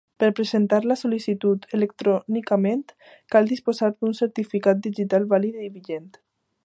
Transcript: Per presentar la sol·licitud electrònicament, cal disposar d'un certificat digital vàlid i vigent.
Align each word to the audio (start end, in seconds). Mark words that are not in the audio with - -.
Per 0.21 0.27
presentar 0.37 0.77
la 0.91 0.95
sol·licitud 1.01 1.67
electrònicament, 1.79 2.81
cal 3.35 3.51
disposar 3.53 3.91
d'un 3.99 4.17
certificat 4.23 4.83
digital 4.89 5.29
vàlid 5.35 5.61
i 5.69 5.71
vigent. 5.77 6.11